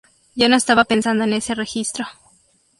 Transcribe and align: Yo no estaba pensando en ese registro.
Yo 0.33 0.49
no 0.49 0.55
estaba 0.55 0.85
pensando 0.85 1.25
en 1.25 1.33
ese 1.33 1.53
registro. 1.53 2.05